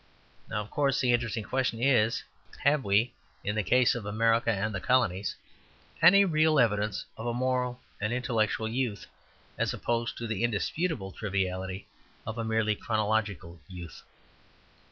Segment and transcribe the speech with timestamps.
[0.49, 2.23] Now, of course, the interesting question is,
[2.63, 3.13] have we,
[3.43, 5.35] in the case of America and the colonies,
[6.01, 9.05] any real evidence of a moral and intellectual youth
[9.59, 11.85] as opposed to the indisputable triviality
[12.25, 14.01] of a merely chronological youth?